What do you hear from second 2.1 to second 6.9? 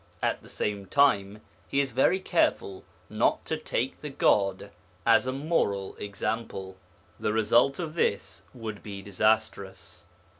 careful not to take the God as a moral example;